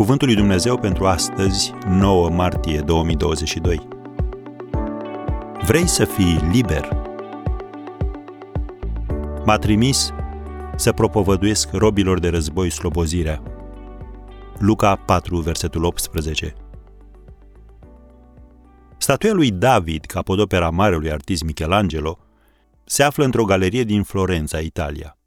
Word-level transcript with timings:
Cuvântul 0.00 0.26
lui 0.26 0.36
Dumnezeu 0.36 0.78
pentru 0.78 1.06
astăzi, 1.06 1.72
9 1.86 2.30
martie 2.30 2.80
2022. 2.80 3.88
Vrei 5.66 5.86
să 5.86 6.04
fii 6.04 6.38
liber? 6.52 6.88
M-a 9.44 9.56
trimis 9.56 10.12
să 10.76 10.92
propovăduiesc 10.92 11.72
robilor 11.72 12.18
de 12.18 12.28
război 12.28 12.70
slobozirea. 12.70 13.42
Luca 14.58 14.96
4, 14.96 15.36
versetul 15.36 15.84
18. 15.84 16.54
Statuia 18.98 19.32
lui 19.32 19.50
David, 19.50 20.04
capodopera 20.04 20.70
marelui 20.70 21.12
artist 21.12 21.42
Michelangelo, 21.42 22.18
se 22.84 23.02
află 23.02 23.24
într-o 23.24 23.44
galerie 23.44 23.84
din 23.84 24.02
Florența, 24.02 24.58
Italia. 24.58 25.18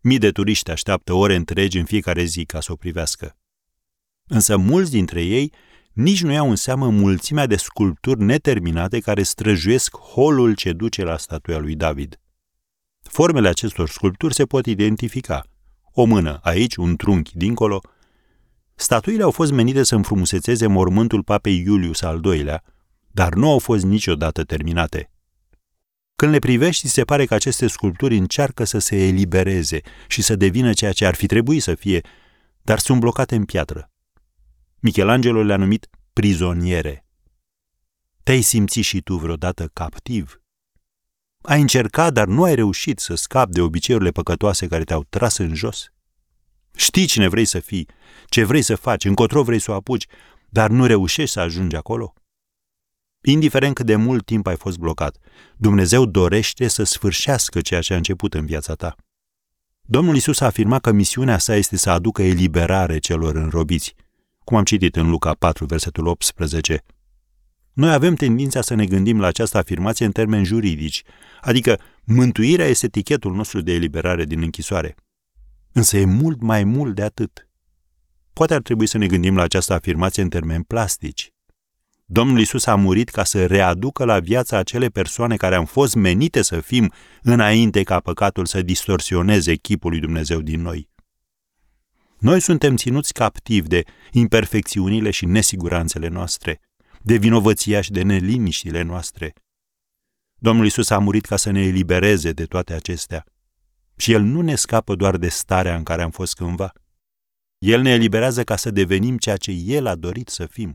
Mii 0.00 0.18
de 0.18 0.30
turiști 0.30 0.70
așteaptă 0.70 1.12
ore 1.12 1.34
întregi 1.34 1.78
în 1.78 1.84
fiecare 1.84 2.24
zi 2.24 2.44
ca 2.44 2.60
să 2.60 2.72
o 2.72 2.76
privească. 2.76 3.36
Însă 4.28 4.56
mulți 4.56 4.90
dintre 4.90 5.22
ei 5.22 5.52
nici 5.92 6.22
nu 6.22 6.32
iau 6.32 6.50
în 6.50 6.56
seamă 6.56 6.90
mulțimea 6.90 7.46
de 7.46 7.56
sculpturi 7.56 8.22
neterminate 8.22 9.00
care 9.00 9.22
străjuiesc 9.22 9.96
holul 9.96 10.54
ce 10.54 10.72
duce 10.72 11.02
la 11.02 11.16
statuia 11.16 11.58
lui 11.58 11.74
David. 11.74 12.20
Formele 13.02 13.48
acestor 13.48 13.88
sculpturi 13.88 14.34
se 14.34 14.44
pot 14.44 14.66
identifica. 14.66 15.46
O 15.92 16.04
mână 16.04 16.38
aici, 16.42 16.76
un 16.76 16.96
trunchi 16.96 17.36
dincolo. 17.36 17.80
Statuile 18.74 19.22
au 19.22 19.30
fost 19.30 19.52
menite 19.52 19.82
să 19.82 19.94
înfrumusețeze 19.94 20.66
mormântul 20.66 21.22
papei 21.22 21.62
Iulius 21.66 22.02
al 22.02 22.24
II-lea, 22.24 22.62
dar 23.10 23.34
nu 23.34 23.50
au 23.50 23.58
fost 23.58 23.84
niciodată 23.84 24.42
terminate. 24.42 25.10
Când 26.16 26.32
le 26.32 26.38
privești, 26.38 26.88
se 26.88 27.04
pare 27.04 27.24
că 27.26 27.34
aceste 27.34 27.66
sculpturi 27.66 28.16
încearcă 28.16 28.64
să 28.64 28.78
se 28.78 29.06
elibereze 29.06 29.80
și 30.08 30.22
să 30.22 30.36
devină 30.36 30.72
ceea 30.72 30.92
ce 30.92 31.06
ar 31.06 31.14
fi 31.14 31.26
trebuit 31.26 31.62
să 31.62 31.74
fie, 31.74 32.00
dar 32.62 32.78
sunt 32.78 33.00
blocate 33.00 33.34
în 33.34 33.44
piatră. 33.44 33.90
Michelangelo 34.80 35.42
le-a 35.42 35.56
numit 35.56 35.88
prizoniere. 36.12 37.06
Te-ai 38.22 38.40
simțit 38.40 38.84
și 38.84 39.00
tu 39.00 39.16
vreodată 39.16 39.70
captiv? 39.72 40.40
Ai 41.42 41.60
încercat, 41.60 42.12
dar 42.12 42.26
nu 42.26 42.42
ai 42.42 42.54
reușit 42.54 42.98
să 42.98 43.14
scapi 43.14 43.52
de 43.52 43.60
obiceiurile 43.60 44.10
păcătoase 44.10 44.66
care 44.66 44.84
te-au 44.84 45.04
tras 45.08 45.36
în 45.36 45.54
jos? 45.54 45.90
Știi 46.76 47.06
cine 47.06 47.28
vrei 47.28 47.44
să 47.44 47.60
fii, 47.60 47.88
ce 48.26 48.44
vrei 48.44 48.62
să 48.62 48.74
faci, 48.74 49.04
încotro 49.04 49.42
vrei 49.42 49.58
să 49.58 49.70
o 49.70 49.74
apuci, 49.74 50.06
dar 50.48 50.70
nu 50.70 50.86
reușești 50.86 51.32
să 51.32 51.40
ajungi 51.40 51.76
acolo? 51.76 52.12
Indiferent 53.20 53.74
cât 53.74 53.86
de 53.86 53.96
mult 53.96 54.24
timp 54.24 54.46
ai 54.46 54.56
fost 54.56 54.78
blocat, 54.78 55.16
Dumnezeu 55.56 56.06
dorește 56.06 56.68
să 56.68 56.82
sfârșească 56.82 57.60
ceea 57.60 57.80
ce 57.80 57.92
a 57.92 57.96
început 57.96 58.34
în 58.34 58.46
viața 58.46 58.74
ta. 58.74 58.94
Domnul 59.80 60.16
Isus 60.16 60.40
a 60.40 60.46
afirmat 60.46 60.80
că 60.80 60.92
misiunea 60.92 61.38
sa 61.38 61.54
este 61.54 61.76
să 61.76 61.90
aducă 61.90 62.22
eliberare 62.22 62.98
celor 62.98 63.34
înrobiți, 63.34 63.94
cum 64.46 64.56
am 64.56 64.64
citit 64.64 64.96
în 64.96 65.10
Luca 65.10 65.34
4, 65.34 65.64
versetul 65.64 66.06
18. 66.06 66.84
Noi 67.72 67.92
avem 67.92 68.14
tendința 68.14 68.60
să 68.60 68.74
ne 68.74 68.86
gândim 68.86 69.20
la 69.20 69.26
această 69.26 69.58
afirmație 69.58 70.06
în 70.06 70.12
termeni 70.12 70.44
juridici, 70.44 71.02
adică 71.40 71.80
mântuirea 72.04 72.66
este 72.66 72.86
etichetul 72.86 73.34
nostru 73.34 73.60
de 73.60 73.72
eliberare 73.72 74.24
din 74.24 74.42
închisoare. 74.42 74.94
Însă 75.72 75.96
e 75.96 76.04
mult 76.04 76.42
mai 76.42 76.64
mult 76.64 76.94
de 76.94 77.02
atât. 77.02 77.48
Poate 78.32 78.54
ar 78.54 78.62
trebui 78.62 78.86
să 78.86 78.98
ne 78.98 79.06
gândim 79.06 79.36
la 79.36 79.42
această 79.42 79.72
afirmație 79.72 80.22
în 80.22 80.28
termeni 80.28 80.64
plastici. 80.64 81.30
Domnul 82.04 82.40
Isus 82.40 82.66
a 82.66 82.74
murit 82.74 83.08
ca 83.08 83.24
să 83.24 83.46
readucă 83.46 84.04
la 84.04 84.20
viață 84.20 84.56
acele 84.56 84.88
persoane 84.88 85.36
care 85.36 85.54
am 85.54 85.64
fost 85.64 85.94
menite 85.94 86.42
să 86.42 86.60
fim 86.60 86.92
înainte 87.22 87.82
ca 87.82 88.00
păcatul 88.00 88.46
să 88.46 88.62
distorsioneze 88.62 89.54
chipul 89.54 89.90
lui 89.90 90.00
Dumnezeu 90.00 90.40
din 90.40 90.60
noi. 90.62 90.88
Noi 92.26 92.40
suntem 92.40 92.76
ținuți 92.76 93.12
captivi 93.12 93.68
de 93.68 93.82
imperfecțiunile 94.12 95.10
și 95.10 95.26
nesiguranțele 95.26 96.08
noastre, 96.08 96.60
de 97.02 97.16
vinovăția 97.16 97.80
și 97.80 97.90
de 97.90 98.02
neliniștile 98.02 98.82
noastre. 98.82 99.32
Domnul 100.34 100.66
Isus 100.66 100.90
a 100.90 100.98
murit 100.98 101.24
ca 101.24 101.36
să 101.36 101.50
ne 101.50 101.60
elibereze 101.60 102.32
de 102.32 102.44
toate 102.44 102.72
acestea. 102.72 103.24
Și 103.96 104.12
El 104.12 104.22
nu 104.22 104.40
ne 104.40 104.54
scapă 104.54 104.94
doar 104.94 105.16
de 105.16 105.28
starea 105.28 105.76
în 105.76 105.82
care 105.82 106.02
am 106.02 106.10
fost 106.10 106.34
cândva. 106.34 106.72
El 107.58 107.80
ne 107.80 107.90
eliberează 107.90 108.44
ca 108.44 108.56
să 108.56 108.70
devenim 108.70 109.16
ceea 109.16 109.36
ce 109.36 109.50
El 109.50 109.86
a 109.86 109.94
dorit 109.94 110.28
să 110.28 110.46
fim. 110.46 110.74